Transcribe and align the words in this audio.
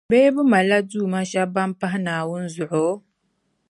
Bee 0.09 0.27
bɛ 0.35 0.41
malila 0.51 0.79
duuma 0.89 1.19
shεba 1.29 1.51
ban 1.53 1.69
pahi 1.79 1.99
Naawuni 2.05 2.47
zuɣu? 2.55 2.85